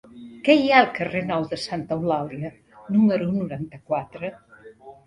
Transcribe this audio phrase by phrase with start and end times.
[0.45, 2.53] Què hi ha al carrer Nou de Santa Eulàlia
[2.97, 4.35] número noranta-quatre?